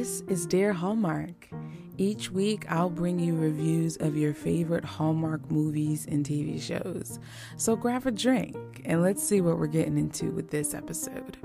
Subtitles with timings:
[0.00, 1.50] This is Dear Hallmark.
[1.98, 7.18] Each week, I'll bring you reviews of your favorite Hallmark movies and TV shows.
[7.58, 11.36] So grab a drink and let's see what we're getting into with this episode.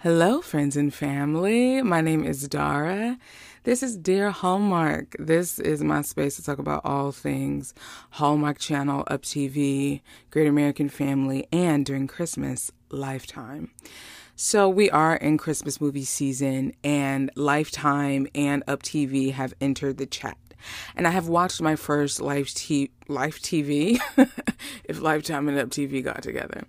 [0.00, 1.80] Hello, friends and family.
[1.80, 3.16] My name is Dara.
[3.64, 5.16] This is Dear Hallmark.
[5.18, 7.72] This is my space to talk about all things
[8.10, 13.70] Hallmark Channel, Up TV, Great American Family, and during Christmas, Lifetime.
[14.34, 20.06] So we are in Christmas movie season, and Lifetime and Up TV have entered the
[20.06, 20.36] chat.
[20.94, 23.98] And I have watched my first Life, t- Life TV,
[24.84, 26.64] if Lifetime and Up TV got together.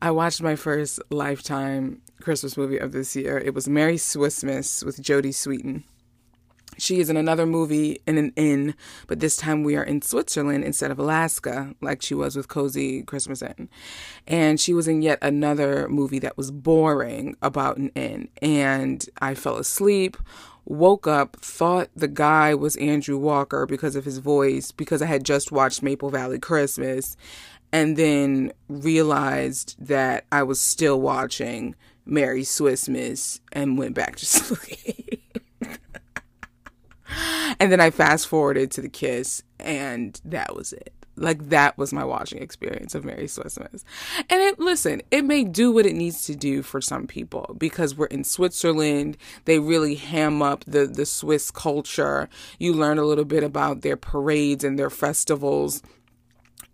[0.00, 3.38] I watched my first Lifetime Christmas movie of this year.
[3.38, 5.82] It was Merry Swissmas with Jodie Sweetin.
[6.78, 8.74] She is in another movie in an inn,
[9.06, 13.02] but this time we are in Switzerland instead of Alaska, like she was with Cozy
[13.02, 13.68] Christmas Inn.
[14.26, 18.28] And she was in yet another movie that was boring about an inn.
[18.42, 20.16] And I fell asleep,
[20.64, 25.24] woke up, thought the guy was Andrew Walker because of his voice, because I had
[25.24, 27.16] just watched Maple Valley Christmas,
[27.72, 31.74] and then realized that I was still watching
[32.06, 35.23] Merry Swissmas and went back to sleep.
[37.60, 40.92] and then I fast forwarded to the kiss, and that was it.
[41.16, 43.84] Like that was my watching experience of Merry Swissmas.
[44.28, 47.94] And it listen, it may do what it needs to do for some people because
[47.94, 49.16] we're in Switzerland.
[49.44, 52.28] They really ham up the the Swiss culture.
[52.58, 55.82] You learn a little bit about their parades and their festivals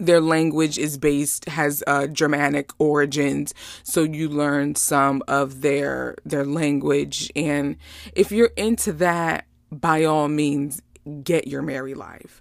[0.01, 3.53] their language is based has uh, Germanic origins,
[3.83, 7.31] so you learn some of their their language.
[7.37, 7.77] And
[8.15, 10.83] if you're into that, by all means,
[11.23, 12.41] get your merry life.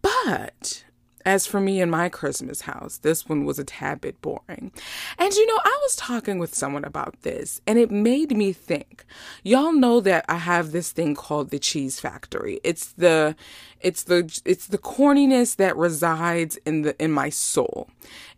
[0.00, 0.84] But
[1.24, 4.72] as for me and my Christmas house, this one was a tad bit boring.
[5.18, 9.04] And you know, I was talking with someone about this and it made me think.
[9.42, 12.60] Y'all know that I have this thing called the cheese factory.
[12.64, 13.36] It's the
[13.80, 17.88] it's the it's the corniness that resides in the in my soul.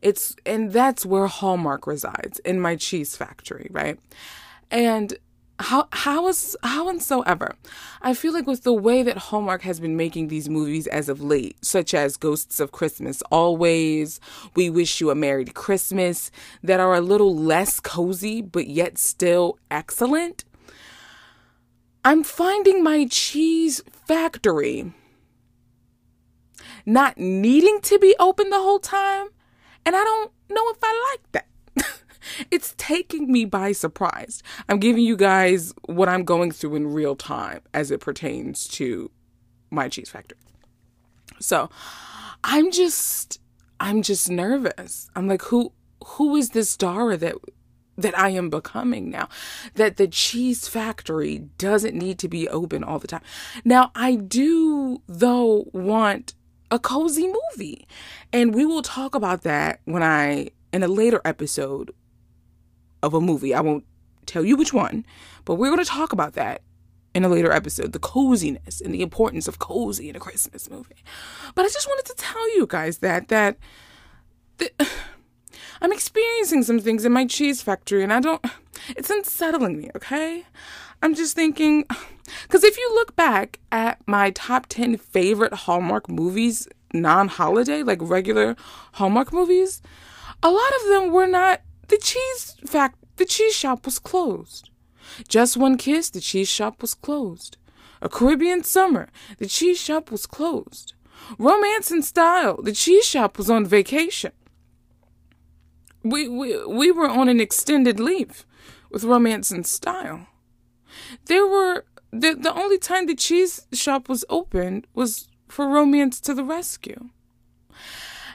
[0.03, 3.99] It's and that's where Hallmark resides, in my cheese factory, right?
[4.71, 5.17] And
[5.59, 7.55] how how is how and so ever.
[8.03, 11.21] I feel like with the way that hallmark has been making these movies as of
[11.23, 14.21] late such as ghosts of christmas always
[14.55, 16.31] we wish you a merry christmas
[16.63, 20.45] that are a little less cozy but yet still excellent
[22.05, 24.93] i'm finding my cheese factory
[26.85, 29.29] not needing to be open the whole time
[29.87, 31.47] and i don't know if i like that
[32.51, 34.43] it's taking me by surprise.
[34.69, 39.11] I'm giving you guys what I'm going through in real time as it pertains to
[39.71, 40.39] my cheese factory.
[41.41, 41.71] So,
[42.43, 43.41] I'm just
[43.81, 45.09] I'm just nervous.
[45.17, 45.73] I'm like who
[46.05, 47.37] who is this Dara that
[47.97, 49.29] that I am becoming now.
[49.75, 53.23] That the cheese factory doesn't need to be open all the time.
[53.65, 56.35] Now, I do, though, want
[56.71, 57.87] a cozy movie.
[58.33, 61.93] And we will talk about that when I, in a later episode,
[63.05, 63.55] of a movie.
[63.55, 63.85] I won't
[64.27, 65.05] tell you which one,
[65.45, 66.63] but we're going to talk about that
[67.15, 71.05] in a later episode the coziness and the importance of cozy in a Christmas movie.
[71.55, 73.57] But I just wanted to tell you guys that, that,
[74.59, 74.73] that
[75.81, 78.45] I'm experiencing some things in my cheese factory and I don't,
[78.91, 80.45] it's unsettling me, okay?
[81.03, 81.85] I'm just thinking,
[82.43, 87.99] because if you look back at my top 10 favorite Hallmark movies, non holiday, like
[88.01, 88.57] regular
[88.95, 89.83] Hallmark movies,
[90.43, 94.71] a lot of them were not the cheese fact the cheese shop was closed.
[95.29, 97.57] Just one kiss, the cheese shop was closed.
[98.03, 99.09] A Caribbean summer,
[99.39, 100.95] the cheese shop was closed.
[101.39, 104.33] Romance and style, the cheese shop was on vacation.
[106.03, 108.45] We we we were on an extended leave
[108.91, 110.27] with romance and style.
[111.27, 116.35] There were the the only time the cheese shop was open was for romance to
[116.35, 117.09] the rescue.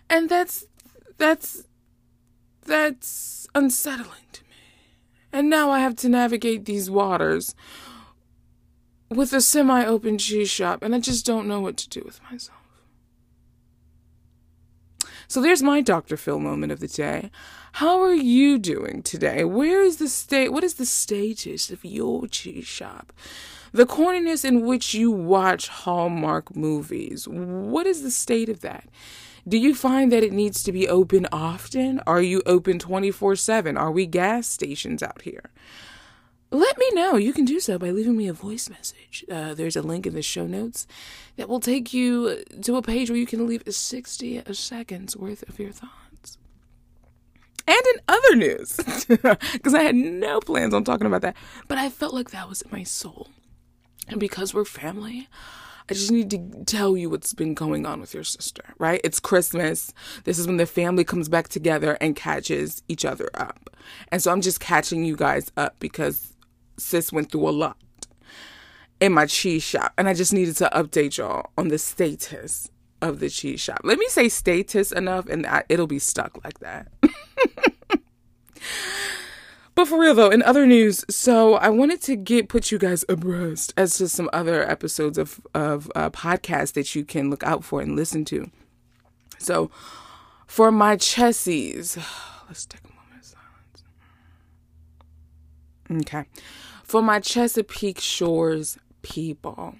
[0.09, 0.65] And that's
[1.17, 1.63] that's
[2.69, 4.49] that's unsettling to me.
[5.33, 7.55] And now I have to navigate these waters
[9.09, 12.21] with a semi open cheese shop, and I just don't know what to do with
[12.31, 12.57] myself.
[15.27, 16.17] So there's my Dr.
[16.17, 17.29] Phil moment of the day.
[17.73, 19.43] How are you doing today?
[19.43, 20.51] Where is the state?
[20.51, 23.13] What is the status of your cheese shop?
[23.71, 27.27] The corniness in which you watch Hallmark movies.
[27.27, 28.89] What is the state of that?
[29.47, 32.01] Do you find that it needs to be open often?
[32.05, 33.77] Are you open 24 7?
[33.77, 35.51] Are we gas stations out here?
[36.51, 37.15] Let me know.
[37.15, 39.23] You can do so by leaving me a voice message.
[39.31, 40.87] Uh, there's a link in the show notes
[41.35, 45.59] that will take you to a page where you can leave 60 seconds worth of
[45.59, 46.39] your thoughts.
[47.67, 48.77] And in other news,
[49.07, 51.35] because I had no plans on talking about that,
[51.67, 53.29] but I felt like that was in my soul.
[54.07, 55.27] And because we're family,
[55.89, 59.01] I just need to tell you what's been going on with your sister, right?
[59.03, 59.91] It's Christmas.
[60.23, 63.75] This is when the family comes back together and catches each other up.
[64.11, 66.33] And so I'm just catching you guys up because
[66.77, 67.77] sis went through a lot
[68.99, 69.93] in my cheese shop.
[69.97, 72.69] And I just needed to update y'all on the status
[73.01, 73.79] of the cheese shop.
[73.83, 76.87] Let me say status enough and it'll be stuck like that.
[79.79, 83.05] But for real though, in other news, so I wanted to get put you guys
[83.07, 87.63] abreast as to some other episodes of of uh, podcasts that you can look out
[87.63, 88.51] for and listen to.
[89.37, 89.71] So,
[90.47, 91.95] for my Chessies,
[92.49, 93.35] let's take a moment of
[95.87, 96.01] silence.
[96.01, 96.25] Okay,
[96.83, 99.75] for my Chesapeake Shores people.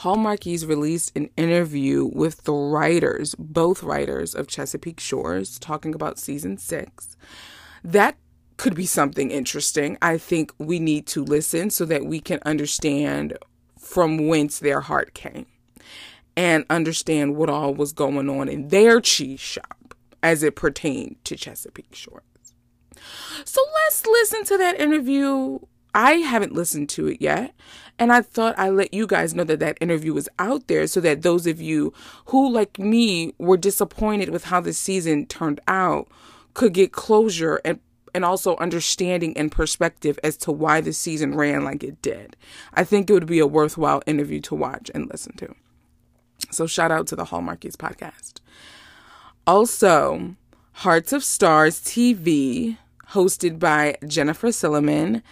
[0.00, 6.58] Hallmarkies released an interview with the writers, both writers of Chesapeake Shores, talking about season
[6.58, 7.16] six.
[7.82, 8.18] That
[8.58, 9.96] could be something interesting.
[10.02, 13.38] I think we need to listen so that we can understand
[13.78, 15.46] from whence their heart came
[16.36, 21.36] and understand what all was going on in their cheese shop as it pertained to
[21.36, 22.22] Chesapeake Shores.
[23.44, 25.60] So let's listen to that interview.
[25.94, 27.54] I haven't listened to it yet.
[27.98, 31.00] And I thought I'd let you guys know that that interview was out there so
[31.00, 31.92] that those of you
[32.26, 36.08] who, like me, were disappointed with how the season turned out
[36.54, 37.80] could get closure and
[38.14, 42.36] and also understanding and perspective as to why the season ran like it did.
[42.74, 45.54] I think it would be a worthwhile interview to watch and listen to.
[46.50, 48.34] So shout out to the Hallmarkies podcast.
[49.46, 50.36] Also,
[50.72, 52.76] Hearts of Stars TV,
[53.10, 55.22] hosted by Jennifer Silliman,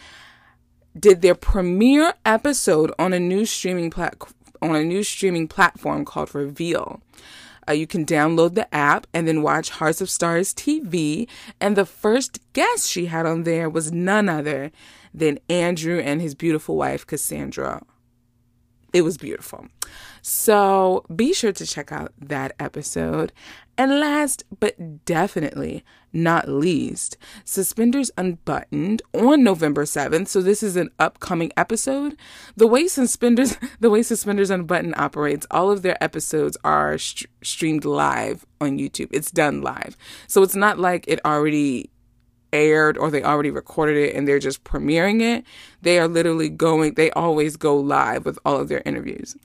[0.98, 4.16] did their premiere episode on a new streaming plat-
[4.62, 7.00] on a new streaming platform called Reveal.
[7.68, 11.28] Uh, you can download the app and then watch Hearts of Stars TV.
[11.60, 14.70] And the first guest she had on there was none other
[15.12, 17.82] than Andrew and his beautiful wife, Cassandra.
[18.92, 19.66] It was beautiful.
[20.22, 23.32] So be sure to check out that episode.
[23.76, 25.84] And last but definitely
[26.16, 30.28] not least, Suspenders Unbuttoned on November 7th.
[30.28, 32.16] So this is an upcoming episode.
[32.56, 37.84] The way Suspenders the way Suspenders Unbuttoned operates, all of their episodes are st- streamed
[37.84, 39.08] live on YouTube.
[39.12, 39.96] It's done live.
[40.26, 41.90] So it's not like it already
[42.52, 45.44] aired or they already recorded it and they're just premiering it.
[45.82, 49.36] They are literally going they always go live with all of their interviews.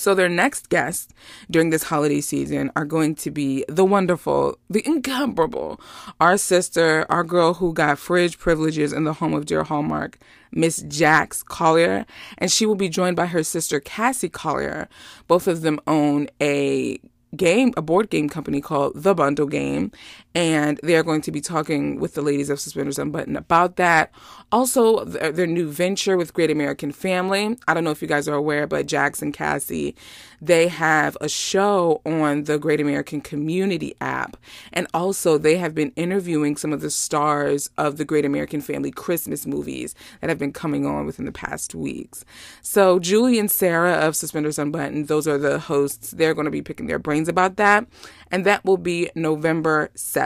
[0.00, 1.12] So their next guests
[1.50, 5.78] during this holiday season are going to be the wonderful, the incomparable,
[6.18, 10.16] our sister, our girl who got fridge privileges in the home of dear Hallmark,
[10.52, 12.06] Miss Jax Collier,
[12.38, 14.88] and she will be joined by her sister Cassie Collier.
[15.28, 16.98] Both of them own a
[17.36, 19.92] game, a board game company called The Bundle Game,
[20.34, 24.12] and they are going to be talking with the ladies of Suspenders Unbuttoned about that.
[24.52, 27.56] Also, their, new venture with Great American Family.
[27.66, 29.94] I don't know if you guys are aware, but Jax and Cassie,
[30.40, 34.36] they have a show on the Great American Community app,
[34.72, 38.90] and also they have been interviewing some of the stars of the Great American Family
[38.90, 42.24] Christmas movies that have been coming on within the past weeks.
[42.62, 46.12] So Julie and Sarah of Suspenders Unbuttoned, those are the hosts.
[46.12, 47.86] They're going to be picking their brains about that,
[48.30, 50.19] and that will be November 7th.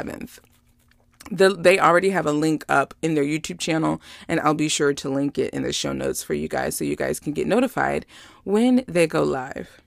[1.30, 4.92] The, they already have a link up in their YouTube channel, and I'll be sure
[4.92, 7.46] to link it in the show notes for you guys so you guys can get
[7.46, 8.04] notified
[8.44, 9.80] when they go live.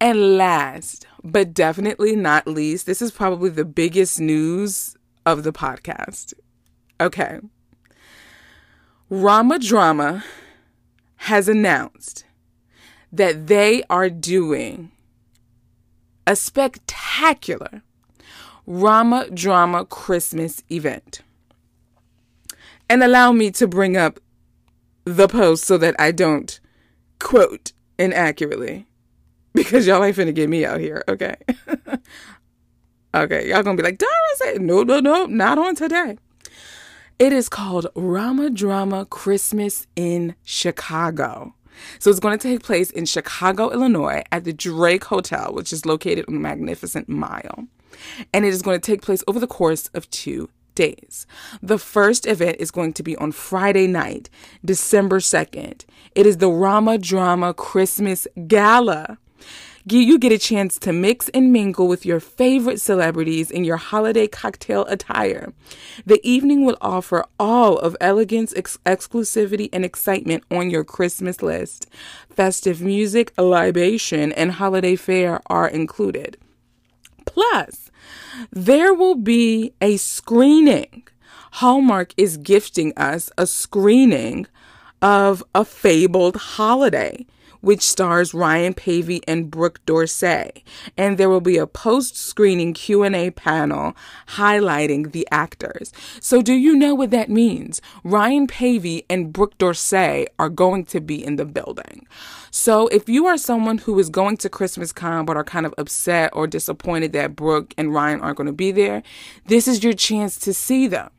[0.00, 6.34] And last, but definitely not least, this is probably the biggest news of the podcast.
[7.00, 7.38] Okay.
[9.08, 10.24] Rama Drama
[11.16, 12.24] has announced
[13.12, 14.92] that they are doing
[16.26, 17.82] a spectacular
[18.72, 21.22] Rama Drama Christmas event.
[22.88, 24.20] And allow me to bring up
[25.04, 26.60] the post so that I don't
[27.18, 28.86] quote inaccurately.
[29.52, 31.34] Because y'all ain't finna get me out here, okay?
[33.14, 36.16] okay, y'all gonna be like, Dara said, no, no, no, not on today.
[37.18, 41.56] It is called Rama Drama Christmas in Chicago.
[41.98, 45.84] So it's going to take place in Chicago, Illinois at the Drake Hotel, which is
[45.84, 47.66] located on Magnificent Mile.
[48.32, 51.26] And it is going to take place over the course of two days.
[51.62, 54.30] The first event is going to be on Friday night,
[54.64, 55.84] December 2nd.
[56.14, 59.18] It is the Rama Drama Christmas Gala
[59.86, 64.26] you get a chance to mix and mingle with your favorite celebrities in your holiday
[64.26, 65.52] cocktail attire.
[66.06, 71.86] The evening will offer all of elegance, ex- exclusivity, and excitement on your Christmas list.
[72.28, 76.36] Festive music, libation, and holiday fare are included.
[77.40, 77.90] Plus,
[78.50, 81.04] there will be a screening.
[81.52, 84.46] Hallmark is gifting us a screening
[85.00, 87.26] of A Fabled Holiday
[87.60, 90.62] which stars Ryan Paevey and Brooke D'Orsay,
[90.96, 93.96] and there will be a post-screening Q&A panel
[94.28, 95.92] highlighting the actors.
[96.20, 97.80] So do you know what that means?
[98.04, 102.06] Ryan Paevey and Brooke D'Orsay are going to be in the building.
[102.50, 105.74] So if you are someone who is going to Christmas Con but are kind of
[105.78, 109.02] upset or disappointed that Brooke and Ryan aren't going to be there,
[109.46, 111.10] this is your chance to see them.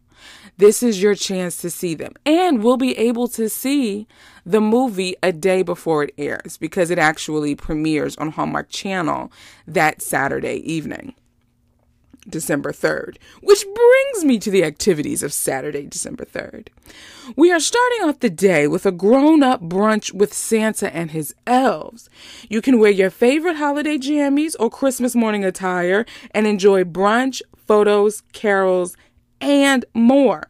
[0.62, 2.13] This is your chance to see them.
[2.24, 4.08] And we'll be able to see
[4.46, 9.32] the movie a day before it airs because it actually premieres on Hallmark Channel
[9.65, 11.15] that Saturday evening.
[12.30, 16.68] December 3rd, which brings me to the activities of Saturday, December 3rd.
[17.36, 21.34] We are starting off the day with a grown up brunch with Santa and his
[21.48, 22.08] elves.
[22.48, 28.22] You can wear your favorite holiday jammies or Christmas morning attire and enjoy brunch, photos,
[28.34, 28.96] carols,
[29.41, 30.48] and more.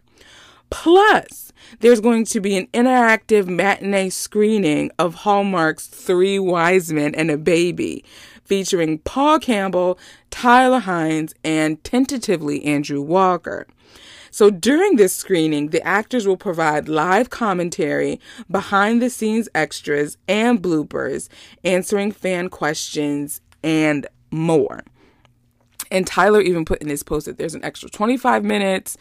[0.69, 7.31] Plus, there's going to be an interactive matinee screening of Hallmark's Three Wise Men and
[7.31, 8.03] a Baby,
[8.43, 9.97] featuring Paul Campbell,
[10.29, 13.67] Tyler Hynes, and tentatively Andrew Walker.
[14.29, 18.19] So during this screening, the actors will provide live commentary,
[18.49, 21.27] behind the scenes extras, and bloopers,
[21.65, 24.83] answering fan questions, and more.
[25.91, 28.97] And Tyler even put in his post that there's an extra 25 minutes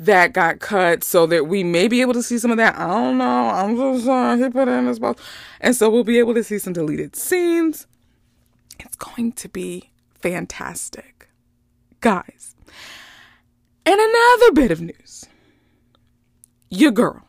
[0.00, 2.76] that got cut so that we may be able to see some of that.
[2.76, 3.48] I don't know.
[3.48, 5.20] I'm just saying he put it in his post.
[5.60, 7.86] And so we'll be able to see some deleted scenes.
[8.78, 11.28] It's going to be fantastic.
[12.00, 12.54] Guys.
[13.86, 15.24] And another bit of news.
[16.68, 17.22] Your girl.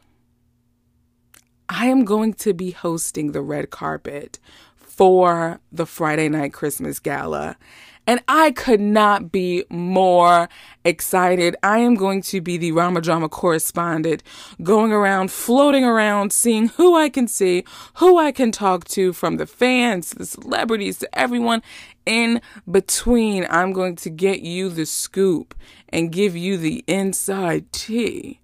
[1.70, 4.40] I am going to be hosting the red carpet
[5.00, 7.56] for the Friday night Christmas gala
[8.06, 10.50] and I could not be more
[10.84, 11.56] excited.
[11.64, 14.24] I am going to be the Rama Drama correspondent,
[14.62, 17.64] going around, floating around, seeing who I can see,
[17.94, 21.62] who I can talk to from the fans, the celebrities, to everyone
[22.06, 23.48] in between.
[23.50, 25.56] I'm going to get you the scoop
[25.88, 28.42] and give you the inside tea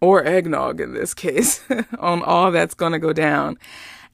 [0.00, 1.60] or eggnog in this case
[1.98, 3.58] on all that's going to go down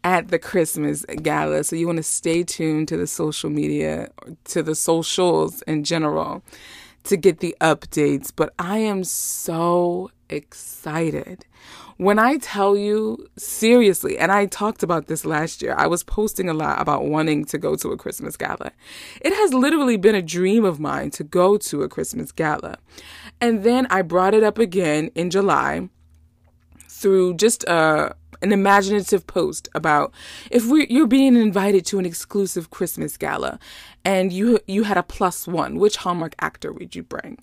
[0.05, 1.65] at the Christmas gala.
[1.65, 4.11] So you want to stay tuned to the social media,
[4.45, 6.43] to the socials in general
[7.05, 8.31] to get the updates.
[8.35, 11.47] But I am so excited.
[11.97, 16.49] When I tell you seriously, and I talked about this last year, I was posting
[16.49, 18.73] a lot about wanting to go to a Christmas gala.
[19.21, 22.79] It has literally been a dream of mine to go to a Christmas gala.
[23.41, 25.89] And then I brought it up again in July
[26.89, 30.13] through just a an imaginative post about
[30.51, 33.59] if we you're being invited to an exclusive Christmas gala
[34.05, 37.39] and you you had a plus one, which Hallmark actor would you bring?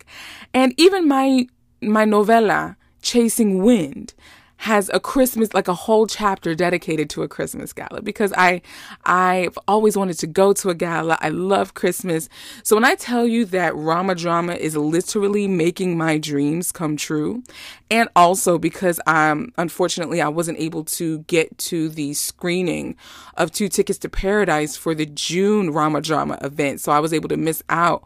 [0.53, 1.48] And even my
[1.81, 4.13] my novella Chasing Wind
[4.62, 8.62] has a Christmas, like a whole chapter dedicated to a Christmas gala because I,
[9.06, 11.18] I've always wanted to go to a gala.
[11.20, 12.30] I love Christmas.
[12.62, 17.41] So when I tell you that Rama Drama is literally making my dreams come true,
[17.89, 22.98] and also because I'm, unfortunately, I wasn't able to get to the screening
[23.38, 26.82] of Two Tickets to Paradise for the June Rama Drama event.
[26.82, 28.03] So I was able to miss out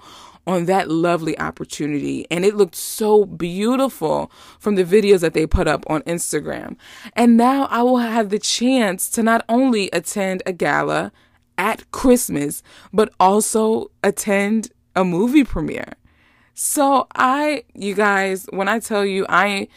[0.48, 2.28] on that lovely opportunity.
[2.30, 6.78] And it looked so beautiful from the videos that they put up on Instagram.
[7.14, 11.12] And now I will have the chance to not only attend a gala
[11.58, 12.62] at Christmas,
[12.94, 15.94] but also attend a movie premiere.
[16.54, 19.68] So I, you guys, when I tell you, I,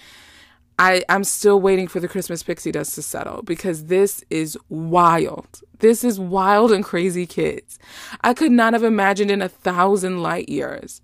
[0.79, 5.61] I, I'm still waiting for the Christmas pixie dust to settle because this is wild.
[5.81, 7.79] This is wild and crazy kids.
[8.23, 11.01] I could not have imagined in a thousand light years.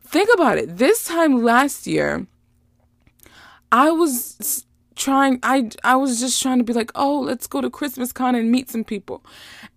[0.00, 0.76] Think about it.
[0.76, 2.26] This time last year,
[3.70, 7.70] I was trying I I was just trying to be like, "Oh, let's go to
[7.70, 9.24] Christmas con and meet some people."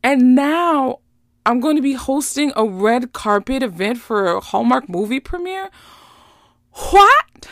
[0.03, 0.99] And now
[1.45, 5.69] I'm going to be hosting a red carpet event for a Hallmark movie premiere.
[6.91, 7.47] What?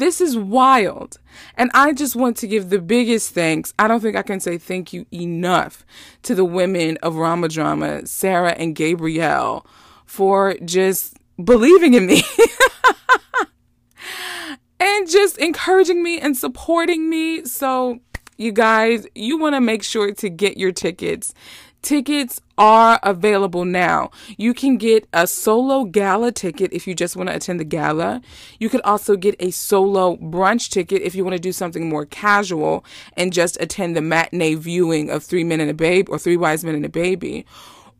[0.00, 1.18] This is wild.
[1.56, 3.74] And I just want to give the biggest thanks.
[3.78, 5.84] I don't think I can say thank you enough
[6.22, 9.66] to the women of Rama Drama, Sarah and Gabrielle,
[10.06, 12.22] for just believing in me.
[14.80, 17.44] and just encouraging me and supporting me.
[17.44, 18.00] So,
[18.38, 21.34] you guys, you want to make sure to get your tickets
[21.82, 24.10] Tickets are available now.
[24.36, 28.20] You can get a solo gala ticket if you just want to attend the gala.
[28.58, 32.04] You could also get a solo brunch ticket if you want to do something more
[32.04, 32.84] casual
[33.16, 36.64] and just attend the matinee viewing of Three Men and a Babe or Three Wise
[36.64, 37.46] Men and a Baby.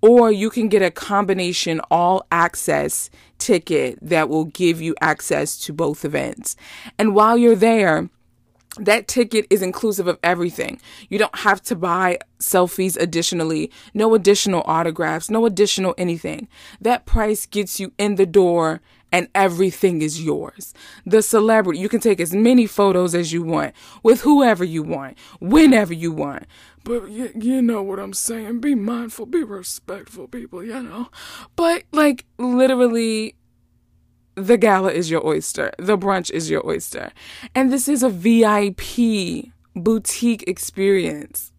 [0.02, 5.72] or you can get a combination all access ticket that will give you access to
[5.72, 6.56] both events.
[6.98, 8.08] And while you're there,
[8.78, 10.80] that ticket is inclusive of everything.
[11.08, 16.48] You don't have to buy selfies additionally, no additional autographs, no additional anything.
[16.80, 18.80] That price gets you in the door
[19.12, 20.72] and everything is yours.
[21.04, 23.74] The celebrity, you can take as many photos as you want
[24.04, 26.44] with whoever you want, whenever you want.
[26.84, 28.60] But you, you know what I'm saying.
[28.60, 31.08] Be mindful, be respectful, people, you know.
[31.56, 33.34] But like literally,
[34.34, 37.12] the gala is your oyster, the brunch is your oyster.
[37.54, 41.52] And this is a VIP boutique experience.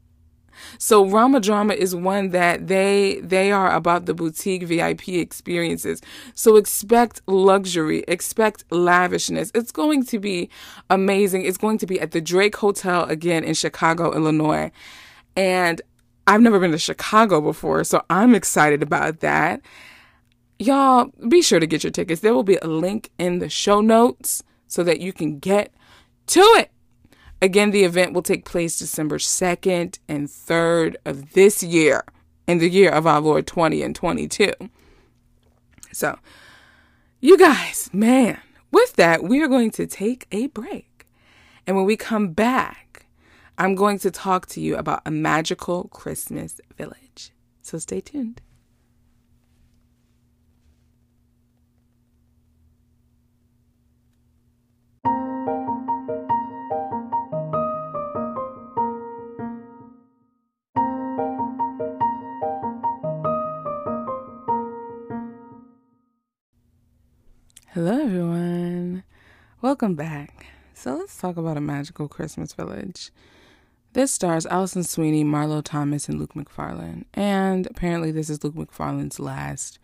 [0.78, 6.02] So Rama Drama is one that they they are about the boutique VIP experiences.
[6.36, 9.52] So expect luxury, expect lavishness.
[9.56, 10.50] It's going to be
[10.90, 11.46] amazing.
[11.46, 14.72] It's going to be at the Drake Hotel again in Chicago, Illinois.
[15.36, 15.82] And
[16.28, 19.62] I've never been to Chicago before, so I'm excited about that.
[20.62, 22.22] Y'all, be sure to get your tickets.
[22.22, 25.74] There will be a link in the show notes so that you can get
[26.28, 26.70] to it.
[27.42, 32.04] Again, the event will take place December 2nd and 3rd of this year,
[32.46, 34.52] in the year of our Lord 20 and 22.
[35.92, 36.20] So,
[37.22, 38.40] you guys, man,
[38.72, 41.08] with that, we are going to take a break.
[41.66, 43.08] And when we come back,
[43.58, 47.32] I'm going to talk to you about a magical Christmas village.
[47.64, 48.42] So stay tuned.
[67.74, 69.06] Hello, everyone.
[69.62, 70.48] Welcome back.
[70.74, 73.12] So, let's talk about a magical Christmas village.
[73.94, 77.06] This stars Alison Sweeney, Marlo Thomas, and Luke Macfarlane.
[77.14, 79.80] And apparently, this is Luke Macfarlane's last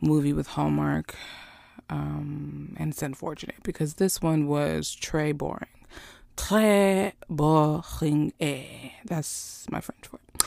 [0.00, 1.14] movie with Hallmark.
[1.90, 5.68] Um, and it's unfortunate because this one was très boring.
[6.38, 8.32] Très boring.
[8.40, 8.92] Eh.
[9.04, 10.44] That's my French for it.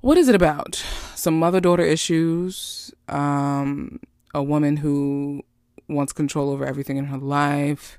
[0.00, 0.82] What is it about?
[1.14, 2.92] Some mother daughter issues.
[3.06, 4.00] Um,
[4.34, 5.44] a woman who
[5.88, 7.98] wants control over everything in her life,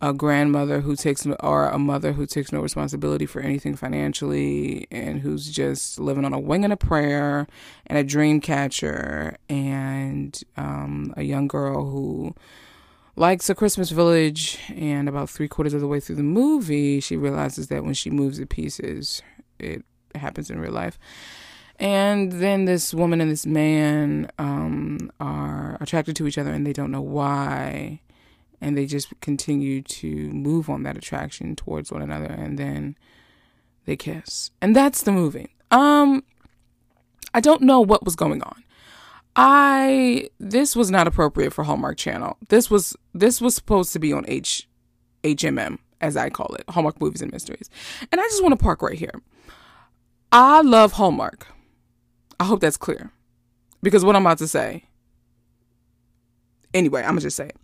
[0.00, 5.20] a grandmother who takes or a mother who takes no responsibility for anything financially and
[5.20, 7.46] who's just living on a wing and a prayer
[7.86, 12.34] and a dream catcher and um, a young girl who
[13.14, 17.16] likes a Christmas village and about three quarters of the way through the movie she
[17.16, 19.22] realizes that when she moves the pieces
[19.60, 19.84] it
[20.16, 20.98] happens in real life
[21.78, 26.72] and then this woman and this man um, are attracted to each other and they
[26.72, 28.00] don't know why.
[28.60, 32.26] And they just continue to move on that attraction towards one another.
[32.26, 32.96] And then
[33.86, 34.52] they kiss.
[34.60, 35.56] And that's the movie.
[35.72, 36.22] Um,
[37.34, 38.62] I don't know what was going on.
[39.34, 42.36] I this was not appropriate for Hallmark Channel.
[42.50, 44.68] This was this was supposed to be on H
[45.24, 47.70] HMM as I call it, Hallmark Movies and Mysteries.
[48.10, 49.22] And I just want to park right here.
[50.32, 51.46] I love Hallmark.
[52.42, 53.12] I hope that's clear.
[53.84, 54.84] Because what I'm about to say,
[56.74, 57.56] anyway, I'm going to just say it.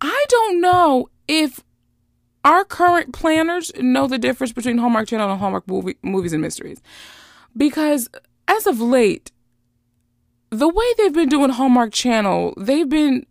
[0.00, 1.60] I don't know if
[2.44, 6.80] our current planners know the difference between Hallmark Channel and Hallmark movie, Movies and Mysteries.
[7.56, 8.08] Because
[8.46, 9.32] as of late,
[10.50, 13.26] the way they've been doing Hallmark Channel, they've been.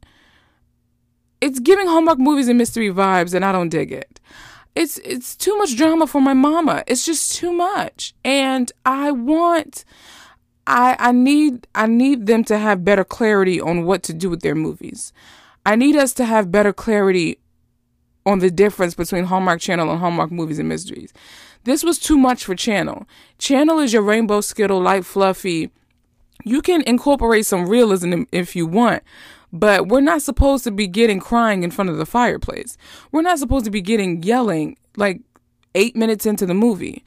[1.39, 4.19] It's giving Hallmark movies and mystery vibes, and I don't dig it.
[4.75, 6.84] It's it's too much drama for my mama.
[6.86, 9.86] It's just too much, and I want
[10.72, 14.42] I I need I need them to have better clarity on what to do with
[14.42, 15.12] their movies.
[15.66, 17.38] I need us to have better clarity
[18.26, 21.12] on the difference between Hallmark Channel and Hallmark Movies and Mysteries.
[21.66, 23.06] This was too much for Channel.
[23.38, 25.70] Channel is your rainbow skittle, light, fluffy.
[26.46, 29.04] You can incorporate some realism if you want,
[29.52, 32.78] but we're not supposed to be getting crying in front of the fireplace.
[33.12, 35.22] We're not supposed to be getting yelling like
[35.76, 37.04] eight minutes into the movie.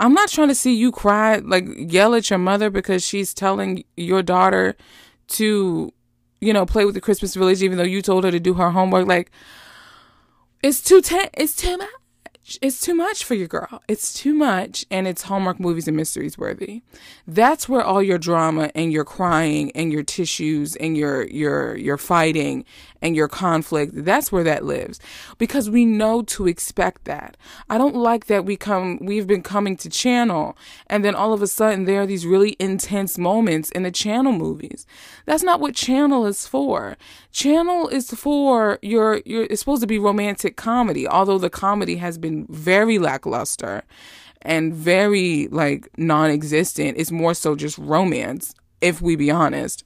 [0.00, 3.84] I'm not trying to see you cry, like yell at your mother because she's telling
[3.96, 4.76] your daughter
[5.28, 5.92] to,
[6.40, 8.70] you know, play with the Christmas village even though you told her to do her
[8.70, 9.06] homework.
[9.06, 9.30] Like,
[10.62, 11.88] it's too ten, it's much.
[12.62, 13.82] It's too much for your girl.
[13.88, 16.82] It's too much, and it's Hallmark movies and mysteries worthy.
[17.26, 21.98] That's where all your drama and your crying and your tissues and your your your
[21.98, 22.64] fighting
[23.02, 23.92] and your conflict.
[23.94, 24.98] That's where that lives,
[25.36, 27.36] because we know to expect that.
[27.68, 28.98] I don't like that we come.
[29.02, 30.56] We've been coming to channel,
[30.86, 34.32] and then all of a sudden there are these really intense moments in the channel
[34.32, 34.86] movies.
[35.26, 36.96] That's not what channel is for.
[37.30, 39.46] Channel is for your your.
[39.50, 43.82] It's supposed to be romantic comedy, although the comedy has been very lackluster
[44.42, 46.96] and very like non-existent.
[46.96, 49.84] It's more so just romance, if we be honest.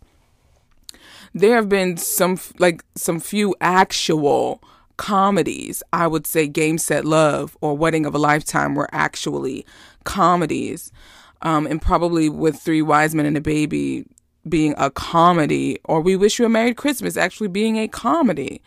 [1.34, 4.62] There have been some like some few actual
[4.98, 5.82] comedies.
[5.92, 9.64] I would say Game Set Love or Wedding of a Lifetime were actually
[10.04, 10.92] comedies.
[11.40, 14.04] Um, and probably with Three Wise Men and a Baby
[14.48, 18.62] being a comedy, or We Wish You a Merry Christmas actually being a comedy.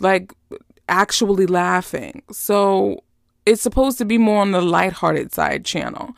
[0.00, 0.32] Like
[0.88, 2.22] actually laughing.
[2.30, 3.02] So
[3.48, 6.14] it's supposed to be more on the lighthearted side channel.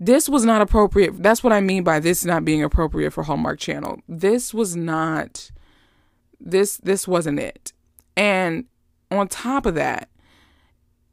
[0.00, 1.22] This was not appropriate.
[1.22, 4.00] That's what I mean by this not being appropriate for Hallmark Channel.
[4.08, 5.52] This was not
[6.40, 7.72] this this wasn't it.
[8.16, 8.64] And
[9.10, 10.08] on top of that,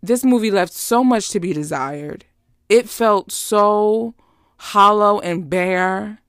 [0.02, 2.26] this movie left so much to be desired.
[2.68, 4.16] It felt so
[4.58, 6.20] hollow and bare.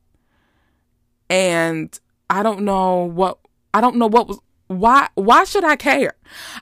[1.30, 3.38] And I don't know what
[3.72, 4.38] I don't know what was
[4.78, 6.14] why why should I care?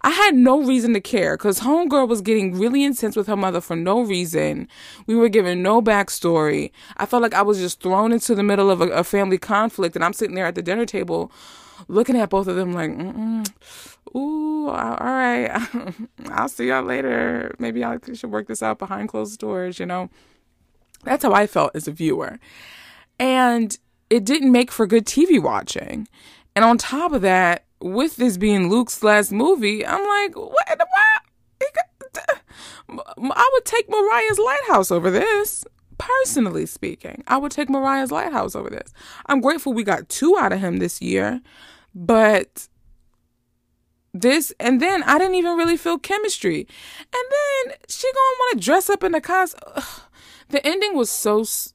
[0.02, 3.60] I had no reason to care because homegirl was getting really intense with her mother
[3.60, 4.68] for no reason.
[5.06, 6.72] We were given no backstory.
[6.96, 9.96] I felt like I was just thrown into the middle of a, a family conflict,
[9.96, 11.32] and I'm sitting there at the dinner table,
[11.88, 13.48] looking at both of them like, Mm-mm.
[14.14, 15.68] "Ooh, all right,
[16.30, 17.54] I'll see y'all later.
[17.58, 20.10] Maybe I should work this out behind closed doors." You know,
[21.04, 22.38] that's how I felt as a viewer,
[23.18, 23.78] and
[24.10, 26.08] it didn't make for good TV watching.
[26.56, 30.78] And on top of that, with this being Luke's last movie, I'm like, what in
[30.78, 31.26] the world?
[33.32, 35.64] I would take Moriah's Lighthouse over this.
[35.98, 38.92] Personally speaking, I would take Moriah's Lighthouse over this.
[39.26, 41.40] I'm grateful we got two out of him this year,
[41.94, 42.68] but
[44.12, 46.66] this and then I didn't even really feel chemistry.
[47.00, 47.24] And
[47.68, 49.60] then she gonna want to dress up in the costume.
[50.48, 51.74] The ending was so s-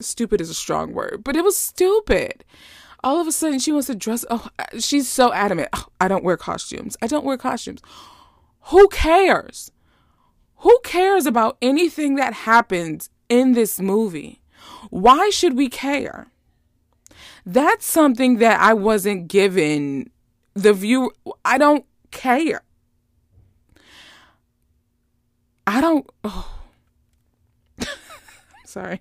[0.00, 2.44] stupid is a strong word, but it was stupid
[3.04, 6.24] all of a sudden she wants to dress oh she's so adamant oh, i don't
[6.24, 6.96] wear costumes.
[7.02, 7.80] I don't wear costumes.
[8.66, 9.72] Who cares?
[10.58, 14.40] Who cares about anything that happens in this movie?
[14.90, 16.28] Why should we care?
[17.44, 20.10] That's something that i wasn't given
[20.54, 21.10] the view
[21.44, 22.62] i don't care.
[25.66, 26.58] I don't oh.
[28.64, 29.00] Sorry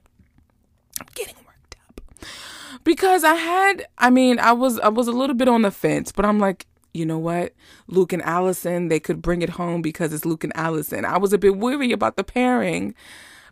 [2.84, 6.12] because I had I mean, I was I was a little bit on the fence,
[6.12, 7.54] but I'm like, you know what?
[7.88, 11.06] Luke and Alison, they could bring it home because it's Luke and Alison.
[11.06, 12.96] I was a bit weary about the pairing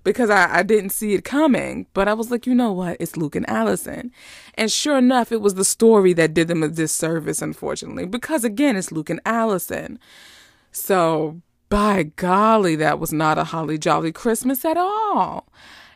[0.04, 1.86] because I, I didn't see it coming.
[1.94, 2.98] But I was like, you know what?
[3.00, 4.12] It's Luke and Alison.
[4.56, 8.76] And sure enough, it was the story that did them a disservice, unfortunately, because again,
[8.76, 10.00] it's Luke and Alison.
[10.72, 15.48] So by golly, that was not a holly jolly Christmas at all.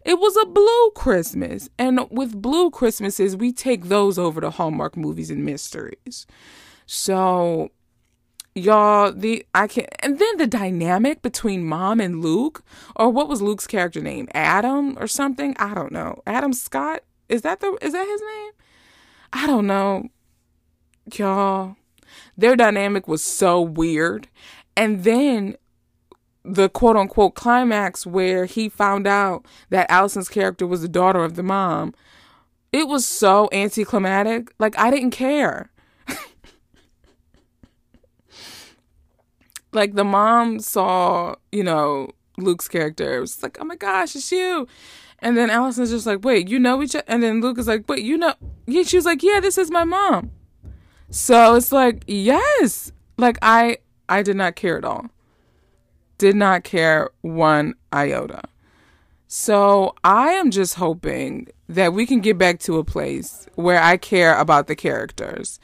[0.05, 1.69] It was a blue Christmas.
[1.77, 6.25] And with blue Christmases, we take those over to Hallmark movies and mysteries.
[6.85, 7.71] So
[8.55, 12.63] y'all the i can and then the dynamic between mom and luke
[12.95, 14.27] or what was luke's character name?
[14.33, 15.55] Adam or something?
[15.57, 16.21] I don't know.
[16.27, 17.01] Adam scott?
[17.29, 18.51] Is that the is that his name?
[19.31, 20.09] I don't know.
[21.15, 21.77] Y'all
[22.37, 24.27] their dynamic was so weird.
[24.75, 25.55] And then
[26.43, 31.35] the quote unquote climax where he found out that Alison's character was the daughter of
[31.35, 31.93] the mom,
[32.71, 34.53] it was so anticlimactic.
[34.59, 35.71] Like, I didn't care.
[39.71, 43.15] like, the mom saw, you know, Luke's character.
[43.17, 44.67] It was like, oh my gosh, it's you.
[45.19, 47.05] And then Alison's just like, wait, you know each other?
[47.07, 48.33] And then Luke is like, wait, you know?
[48.65, 50.31] Yeah, she was like, yeah, this is my mom.
[51.09, 52.91] So it's like, yes.
[53.17, 53.77] Like, I,
[54.09, 55.09] I did not care at all
[56.23, 58.43] did not care one iota.
[59.27, 63.97] So I am just hoping that we can get back to a place where I
[63.97, 65.59] care about the characters.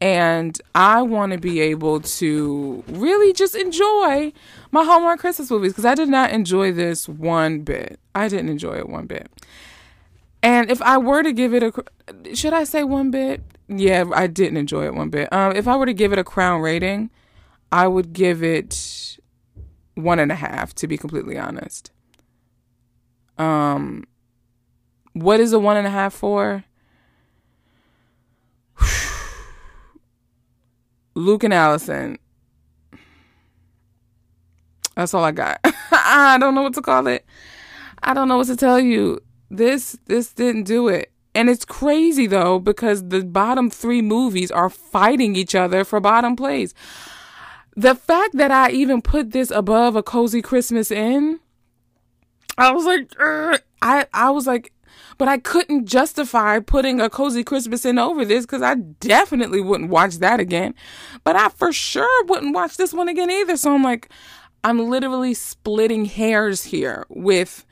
[0.00, 4.32] And I want to be able to really just enjoy
[4.70, 7.98] my Hallmark Christmas movies because I did not enjoy this one bit.
[8.14, 9.28] I didn't enjoy it one bit.
[10.40, 13.42] And if I were to give it a, should I say one bit?
[13.66, 15.32] Yeah, I didn't enjoy it one bit.
[15.32, 17.10] Um, if I were to give it a crown rating,
[17.72, 19.05] I would give it
[19.96, 21.90] one and a half, to be completely honest.
[23.38, 24.04] Um,
[25.14, 26.64] what is a one and a half for?
[31.14, 32.18] Luke and Alison.
[34.94, 35.60] That's all I got.
[35.90, 37.26] I don't know what to call it.
[38.02, 39.20] I don't know what to tell you.
[39.50, 41.12] This this didn't do it.
[41.34, 46.34] And it's crazy though because the bottom 3 movies are fighting each other for bottom
[46.34, 46.72] place
[47.76, 51.40] the fact that I even put this above a cozy Christmas Inn,
[52.56, 53.12] I was like,
[53.82, 54.72] I I was like,
[55.18, 59.90] but I couldn't justify putting a cozy Christmas Inn over this because I definitely wouldn't
[59.90, 60.74] watch that again.
[61.22, 63.56] But I for sure wouldn't watch this one again either.
[63.56, 64.10] So I'm like,
[64.64, 67.66] I'm literally splitting hairs here with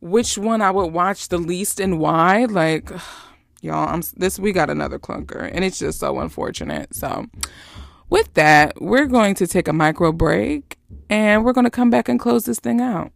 [0.00, 2.44] which one I would watch the least and why.
[2.44, 2.90] Like,
[3.60, 6.94] y'all, I'm this we got another clunker, and it's just so unfortunate.
[6.94, 7.26] So,
[8.10, 10.78] with that, we're going to take a micro break,
[11.10, 13.12] and we're going to come back and close this thing out.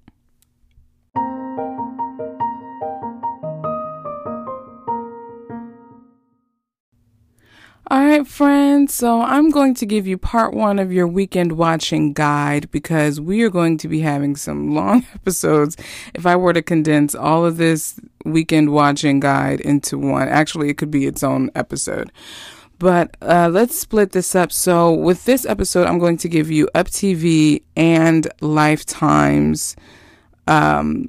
[7.92, 8.94] All right, friends.
[8.94, 13.42] So I'm going to give you part one of your weekend watching guide because we
[13.42, 15.76] are going to be having some long episodes.
[16.14, 20.78] If I were to condense all of this weekend watching guide into one, actually, it
[20.78, 22.10] could be its own episode.
[22.82, 24.50] But uh, let's split this up.
[24.50, 29.76] So, with this episode, I'm going to give you Up TV and Lifetime's
[30.48, 31.08] um,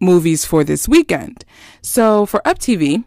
[0.00, 1.44] movies for this weekend.
[1.82, 3.04] So, for Up TV,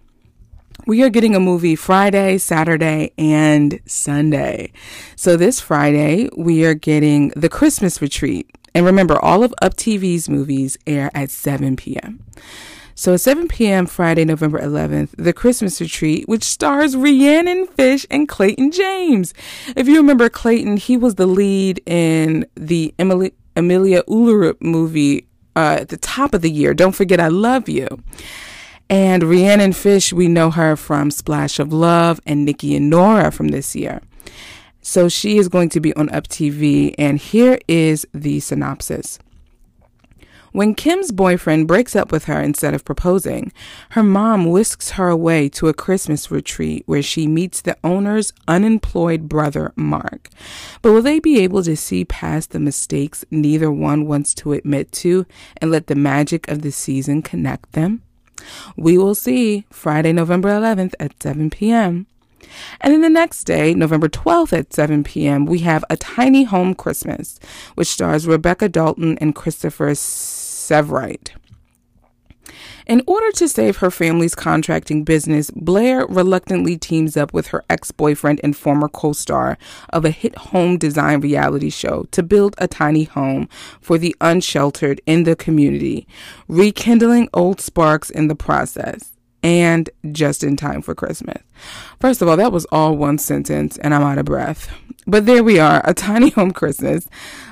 [0.85, 4.71] we are getting a movie Friday, Saturday, and Sunday.
[5.15, 8.55] So this Friday, we are getting The Christmas Retreat.
[8.75, 12.23] And remember, all of Up TV's movies air at 7 p.m.
[12.99, 13.85] So at 7 p.m.
[13.85, 19.35] Friday, November 11th, The Christmas Retreat, which stars Rhiannon Fish and Clayton James.
[19.75, 25.77] If you remember Clayton, he was the lead in the Emily, Emilia Ullerup movie uh,
[25.81, 26.73] at the top of the year.
[26.73, 27.87] Don't forget, I love you.
[28.89, 33.49] And Rhiannon Fish, we know her from Splash of Love and Nikki and Nora from
[33.49, 34.01] this year.
[34.81, 39.19] So she is going to be on Up TV, and here is the synopsis.
[40.57, 43.53] When Kim's boyfriend breaks up with her instead of proposing,
[43.91, 49.29] her mom whisks her away to a Christmas retreat where she meets the owner's unemployed
[49.29, 50.29] brother, Mark.
[50.81, 54.91] But will they be able to see past the mistakes neither one wants to admit
[54.93, 58.01] to and let the magic of the season connect them?
[58.75, 62.07] We will see Friday, November 11th at 7 p.m.
[62.81, 66.73] And then the next day, November 12th at 7 p.m., we have A Tiny Home
[66.73, 67.39] Christmas,
[67.75, 69.93] which stars Rebecca Dalton and Christopher
[70.67, 71.31] Severide.
[72.87, 77.91] In order to save her family's contracting business, Blair reluctantly teams up with her ex
[77.91, 79.57] boyfriend and former co star
[79.89, 83.49] of a hit home design reality show to build a tiny home
[83.81, 86.07] for the unsheltered in the community,
[86.47, 89.11] rekindling old sparks in the process.
[89.43, 91.41] And just in time for Christmas.
[91.99, 94.69] First of all, that was all one sentence, and I'm out of breath.
[95.05, 97.07] But there we are, a tiny home Christmas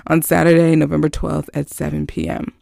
[0.08, 2.54] on Saturday, November 12th at 7 p.m.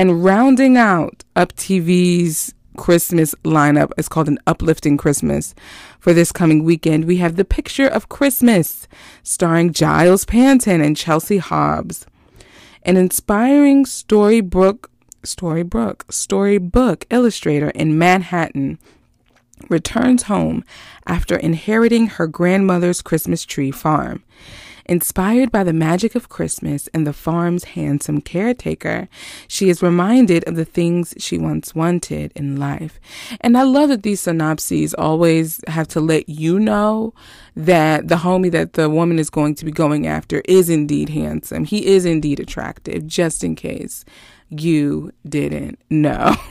[0.00, 5.54] And rounding out Up TV's Christmas lineup is called an uplifting Christmas.
[5.98, 8.88] For this coming weekend, we have The Picture of Christmas,
[9.22, 12.06] starring Giles Panton and Chelsea Hobbs.
[12.82, 14.90] An inspiring storybook,
[15.22, 18.78] storybook, storybook illustrator in Manhattan
[19.68, 20.64] returns home
[21.06, 24.22] after inheriting her grandmother's Christmas tree farm.
[24.90, 29.08] Inspired by the magic of Christmas and the farm's handsome caretaker,
[29.46, 32.98] she is reminded of the things she once wanted in life.
[33.40, 37.14] And I love that these synopses always have to let you know
[37.54, 41.66] that the homie that the woman is going to be going after is indeed handsome.
[41.66, 44.04] He is indeed attractive, just in case
[44.48, 46.34] you didn't know.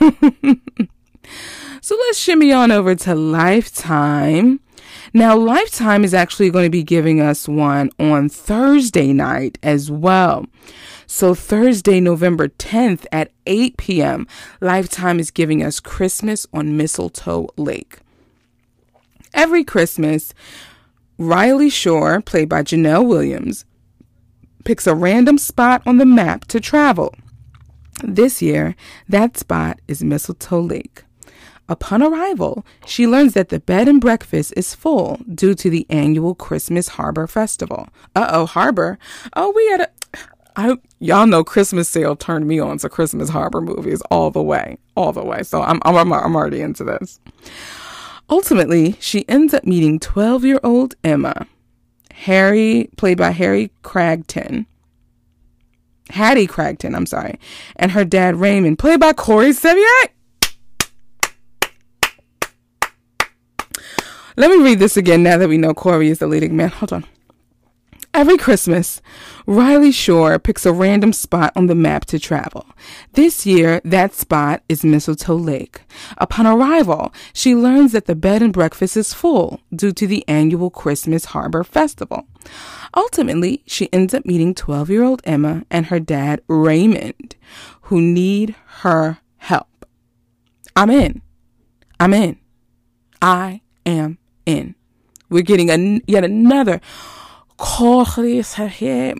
[1.82, 4.60] so let's shimmy on over to Lifetime.
[5.12, 10.46] Now, Lifetime is actually going to be giving us one on Thursday night as well.
[11.06, 14.28] So, Thursday, November 10th at 8 p.m.,
[14.60, 17.98] Lifetime is giving us Christmas on Mistletoe Lake.
[19.34, 20.32] Every Christmas,
[21.18, 23.64] Riley Shore, played by Janelle Williams,
[24.64, 27.14] picks a random spot on the map to travel.
[28.04, 28.76] This year,
[29.08, 31.02] that spot is Mistletoe Lake.
[31.70, 36.34] Upon arrival, she learns that the bed and breakfast is full due to the annual
[36.34, 37.88] Christmas Harbor Festival.
[38.16, 38.98] Uh oh, Harbor.
[39.36, 39.88] Oh, we had a.
[40.56, 44.78] I, y'all know Christmas Sail turned me on to Christmas Harbor movies all the way,
[44.96, 45.44] all the way.
[45.44, 47.20] So I'm, I'm, I'm already into this.
[48.28, 51.46] Ultimately, she ends up meeting 12 year old Emma,
[52.12, 54.66] Harry, played by Harry Cragton,
[56.08, 57.38] Hattie Cragton, I'm sorry,
[57.76, 60.10] and her dad Raymond, played by Corey Sevier.
[64.40, 66.70] Let me read this again now that we know Corey is the leading man.
[66.70, 67.04] Hold on.
[68.14, 69.02] Every Christmas,
[69.44, 72.64] Riley Shore picks a random spot on the map to travel.
[73.12, 75.82] This year, that spot is Mistletoe Lake.
[76.16, 80.70] Upon arrival, she learns that the bed and breakfast is full due to the annual
[80.70, 82.26] Christmas Harbor Festival.
[82.96, 87.36] Ultimately, she ends up meeting 12 year old Emma and her dad, Raymond,
[87.82, 89.84] who need her help.
[90.74, 91.20] I'm in.
[92.00, 92.38] I'm in.
[93.20, 94.74] I am in.
[95.28, 96.80] We're getting a, yet another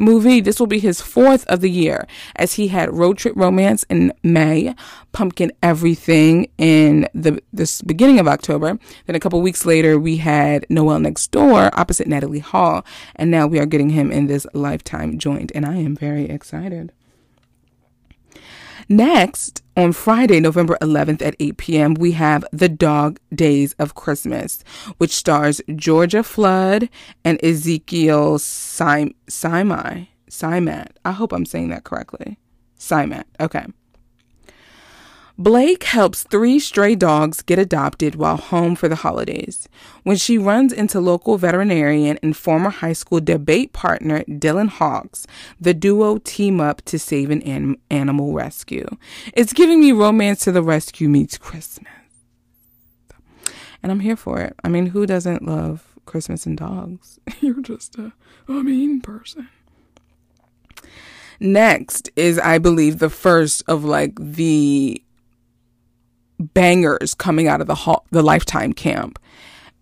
[0.00, 0.40] movie.
[0.40, 2.06] This will be his fourth of the year,
[2.36, 4.74] as he had Road Trip Romance in May,
[5.12, 8.78] Pumpkin Everything in the this beginning of October.
[9.06, 13.46] Then a couple weeks later, we had Noel Next Door opposite Natalie Hall, and now
[13.46, 16.92] we are getting him in this Lifetime joint, and I am very excited.
[18.88, 24.62] Next, on Friday, November 11th at 8 p.m., we have The Dog Days of Christmas,
[24.98, 26.90] which stars Georgia Flood
[27.24, 30.08] and Ezekiel Simai.
[30.28, 30.88] Simat.
[31.04, 32.38] I hope I'm saying that correctly.
[32.78, 33.24] Simat.
[33.40, 33.66] Okay.
[35.40, 39.70] Blake helps three stray dogs get adopted while home for the holidays.
[40.02, 45.26] When she runs into local veterinarian and former high school debate partner Dylan Hawks,
[45.58, 48.86] the duo team up to save an anim- animal rescue.
[49.32, 51.88] It's giving me romance to the rescue meets Christmas.
[53.82, 54.54] And I'm here for it.
[54.62, 57.18] I mean, who doesn't love Christmas and dogs?
[57.40, 58.12] You're just a,
[58.46, 59.48] a mean person.
[61.42, 65.02] Next is, I believe, the first of like the
[66.40, 69.18] bangers coming out of the the Lifetime camp.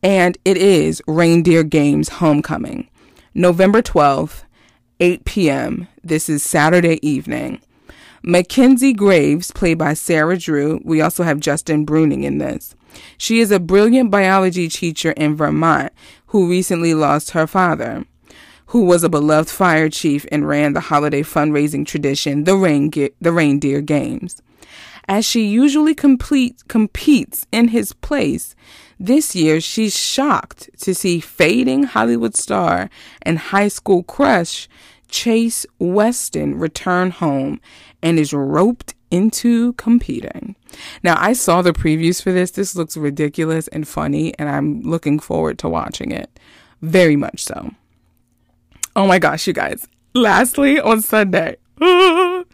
[0.03, 2.89] And it is Reindeer Games Homecoming,
[3.35, 4.45] November 12th,
[5.01, 5.89] 8 p.m.
[6.05, 7.61] This is Saturday evening.
[8.23, 10.81] Mackenzie Graves, played by Sarah Drew.
[10.85, 12.75] We also have Justin Bruening in this.
[13.17, 15.93] She is a brilliant biology teacher in Vermont
[16.27, 18.05] who recently lost her father,
[18.67, 23.81] who was a beloved fire chief and ran the holiday fundraising tradition, the, the Reindeer
[23.81, 24.43] Games
[25.09, 28.55] as she usually complete, competes in his place.
[29.01, 32.91] This year, she's shocked to see fading Hollywood star
[33.23, 34.69] and high school crush
[35.09, 37.61] Chase Weston return home
[38.03, 40.55] and is roped into competing.
[41.03, 42.51] Now, I saw the previews for this.
[42.51, 46.39] This looks ridiculous and funny, and I'm looking forward to watching it.
[46.83, 47.71] Very much so.
[48.95, 49.87] Oh my gosh, you guys.
[50.15, 51.57] Lastly, on Sunday,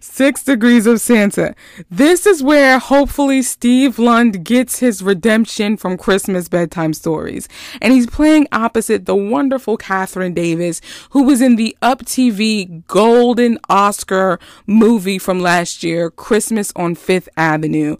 [0.00, 1.54] Six Degrees of Santa.
[1.90, 7.48] This is where hopefully Steve Lund gets his redemption from Christmas bedtime stories.
[7.82, 13.58] And he's playing opposite the wonderful Catherine Davis, who was in the Up TV Golden
[13.68, 17.96] Oscar movie from last year, Christmas on Fifth Avenue.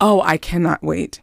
[0.00, 1.20] Oh, I cannot wait.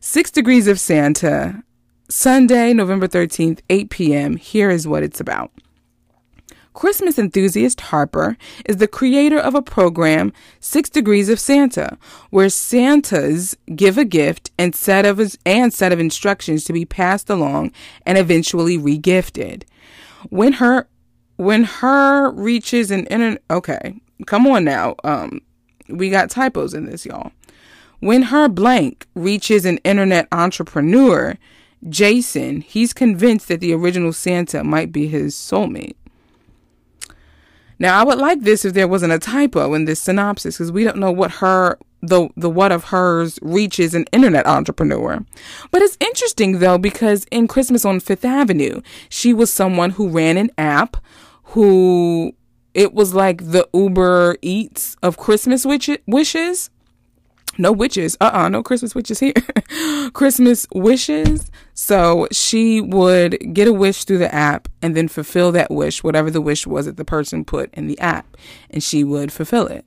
[0.00, 1.62] Six Degrees of Santa,
[2.08, 4.36] Sunday, November 13th, 8 p.m.
[4.36, 5.50] Here is what it's about.
[6.76, 8.36] Christmas enthusiast Harper
[8.66, 11.96] is the creator of a program, Six Degrees of Santa,
[12.28, 17.30] where Santas give a gift and set of and set of instructions to be passed
[17.30, 17.72] along
[18.04, 19.62] and eventually regifted.
[20.28, 20.86] When her
[21.36, 24.96] when her reaches an internet okay, come on now.
[25.02, 25.40] Um
[25.88, 27.32] we got typos in this, y'all.
[28.00, 31.38] When her blank reaches an internet entrepreneur,
[31.88, 35.96] Jason, he's convinced that the original Santa might be his soulmate.
[37.78, 40.84] Now, I would like this if there wasn't a typo in this synopsis because we
[40.84, 45.24] don't know what her the the what of hers reaches an internet entrepreneur.
[45.70, 50.36] But it's interesting though because in Christmas on Fifth Avenue, she was someone who ran
[50.36, 50.96] an app
[51.50, 52.32] who
[52.74, 55.64] it was like the Uber Eats of Christmas
[56.06, 56.70] wishes
[57.58, 58.16] no witches.
[58.20, 59.34] Uh uh no Christmas witches here.
[60.12, 61.50] Christmas wishes.
[61.74, 66.30] So she would get a wish through the app and then fulfill that wish, whatever
[66.30, 68.36] the wish was that the person put in the app,
[68.70, 69.84] and she would fulfill it.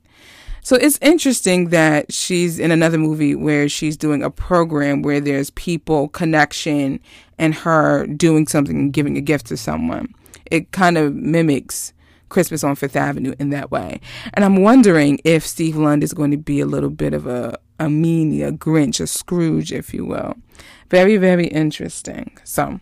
[0.62, 5.50] So it's interesting that she's in another movie where she's doing a program where there's
[5.50, 7.00] people connection
[7.38, 10.14] and her doing something and giving a gift to someone.
[10.50, 11.92] It kind of mimics
[12.30, 14.00] Christmas on Fifth Avenue in that way.
[14.32, 17.58] And I'm wondering if Steve Lund is going to be a little bit of a,
[17.78, 20.36] a meanie, a Grinch, a Scrooge, if you will.
[20.88, 22.36] Very, very interesting.
[22.44, 22.80] So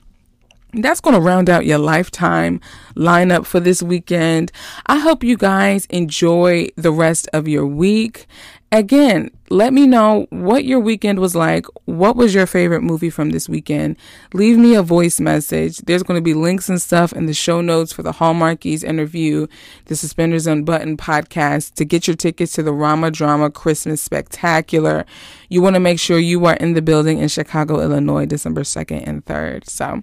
[0.73, 2.61] that's going to round out your lifetime
[2.95, 4.53] lineup for this weekend.
[4.87, 8.27] I hope you guys enjoy the rest of your week.
[8.71, 11.65] Again, let me know what your weekend was like.
[11.87, 13.97] What was your favorite movie from this weekend?
[14.35, 15.79] Leave me a voice message.
[15.79, 19.47] There's going to be links and stuff in the show notes for the Hallmarkies interview,
[19.87, 25.07] the Suspenders Unbuttoned podcast to get your tickets to the Rama Drama Christmas Spectacular.
[25.49, 29.03] You want to make sure you are in the building in Chicago, Illinois, December 2nd
[29.07, 29.67] and 3rd.
[29.71, 30.03] So,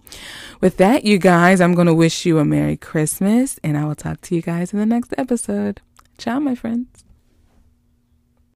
[0.59, 3.93] with that, you guys, I'm going to wish you a Merry Christmas and I will
[3.93, 5.81] talk to you guys in the next episode.
[6.17, 7.04] Ciao, my friends.